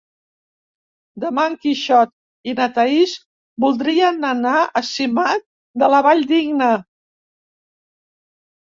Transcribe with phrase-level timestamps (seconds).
[1.23, 2.13] Demà en Quixot
[2.53, 3.15] i na Thaís
[3.67, 5.49] voldrien anar a Simat
[5.85, 6.75] de la Valldigna.